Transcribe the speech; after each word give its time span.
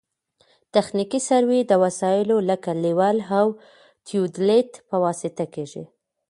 تخنیکي 0.73 1.19
سروې 1.29 1.59
د 1.67 1.71
وسایلو 1.83 2.37
لکه 2.49 2.69
لیول 2.83 3.17
او 3.39 3.45
تیودولیت 4.07 4.71
په 4.89 4.95
واسطه 5.05 5.43
کیږي 5.53 5.83